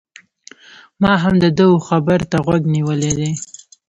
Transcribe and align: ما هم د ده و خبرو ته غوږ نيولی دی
ما 1.01 1.13
هم 1.23 1.35
د 1.43 1.45
ده 1.57 1.65
و 1.69 1.77
خبرو 1.87 2.29
ته 2.31 2.37
غوږ 2.45 2.63
نيولی 2.75 3.11
دی 3.19 3.29